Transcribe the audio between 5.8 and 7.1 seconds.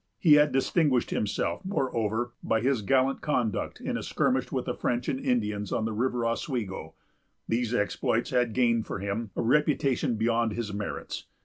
the River Oswego.